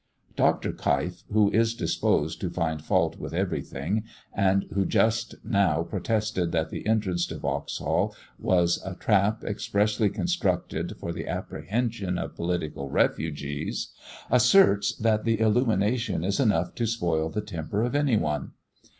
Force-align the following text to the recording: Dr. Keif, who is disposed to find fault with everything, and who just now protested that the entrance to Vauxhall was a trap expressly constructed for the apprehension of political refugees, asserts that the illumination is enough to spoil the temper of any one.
Dr. 0.35 0.71
Keif, 0.73 1.23
who 1.31 1.51
is 1.51 1.75
disposed 1.75 2.41
to 2.41 2.49
find 2.49 2.83
fault 2.83 3.19
with 3.19 3.35
everything, 3.35 4.03
and 4.33 4.65
who 4.73 4.83
just 4.83 5.35
now 5.43 5.83
protested 5.83 6.51
that 6.51 6.71
the 6.71 6.87
entrance 6.87 7.27
to 7.27 7.37
Vauxhall 7.37 8.15
was 8.39 8.81
a 8.83 8.95
trap 8.95 9.43
expressly 9.43 10.09
constructed 10.09 10.95
for 10.97 11.13
the 11.13 11.27
apprehension 11.27 12.17
of 12.17 12.35
political 12.35 12.89
refugees, 12.89 13.89
asserts 14.31 14.95
that 14.95 15.23
the 15.23 15.39
illumination 15.39 16.23
is 16.23 16.39
enough 16.39 16.73
to 16.73 16.87
spoil 16.87 17.29
the 17.29 17.41
temper 17.41 17.83
of 17.83 17.93
any 17.93 18.17
one. 18.17 18.53